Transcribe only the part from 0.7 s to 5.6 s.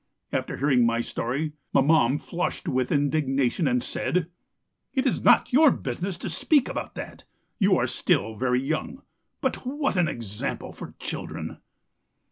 my story maman flushed with indignation and said: "'It is not